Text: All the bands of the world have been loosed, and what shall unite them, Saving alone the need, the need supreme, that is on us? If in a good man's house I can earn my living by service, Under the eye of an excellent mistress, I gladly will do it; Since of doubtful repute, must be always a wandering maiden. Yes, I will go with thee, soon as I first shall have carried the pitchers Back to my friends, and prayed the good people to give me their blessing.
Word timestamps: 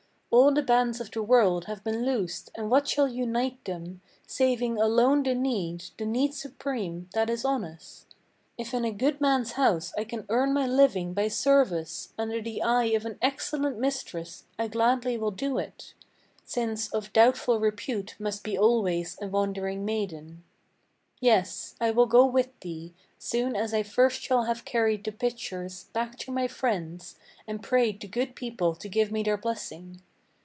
All 0.33 0.53
the 0.53 0.63
bands 0.63 1.01
of 1.01 1.11
the 1.11 1.21
world 1.21 1.65
have 1.65 1.83
been 1.83 2.05
loosed, 2.05 2.51
and 2.55 2.71
what 2.71 2.87
shall 2.87 3.09
unite 3.09 3.65
them, 3.65 3.99
Saving 4.25 4.77
alone 4.79 5.23
the 5.23 5.35
need, 5.35 5.83
the 5.97 6.05
need 6.05 6.33
supreme, 6.33 7.09
that 7.13 7.29
is 7.29 7.43
on 7.43 7.65
us? 7.65 8.05
If 8.57 8.73
in 8.73 8.85
a 8.85 8.93
good 8.93 9.19
man's 9.19 9.51
house 9.53 9.93
I 9.97 10.05
can 10.05 10.25
earn 10.29 10.53
my 10.53 10.65
living 10.65 11.13
by 11.13 11.27
service, 11.27 12.13
Under 12.17 12.41
the 12.41 12.61
eye 12.61 12.85
of 12.95 13.05
an 13.05 13.19
excellent 13.21 13.77
mistress, 13.77 14.45
I 14.57 14.69
gladly 14.69 15.17
will 15.17 15.31
do 15.31 15.57
it; 15.57 15.93
Since 16.45 16.87
of 16.93 17.11
doubtful 17.11 17.59
repute, 17.59 18.15
must 18.17 18.41
be 18.41 18.57
always 18.57 19.17
a 19.21 19.27
wandering 19.27 19.83
maiden. 19.83 20.45
Yes, 21.19 21.75
I 21.81 21.91
will 21.91 22.07
go 22.07 22.25
with 22.25 22.57
thee, 22.61 22.93
soon 23.19 23.53
as 23.57 23.73
I 23.73 23.83
first 23.83 24.21
shall 24.21 24.43
have 24.43 24.63
carried 24.63 25.03
the 25.03 25.11
pitchers 25.11 25.87
Back 25.91 26.17
to 26.19 26.31
my 26.31 26.47
friends, 26.47 27.17
and 27.45 27.61
prayed 27.61 27.99
the 27.99 28.07
good 28.07 28.33
people 28.37 28.75
to 28.75 28.87
give 28.87 29.11
me 29.11 29.23
their 29.23 29.37
blessing. 29.37 30.01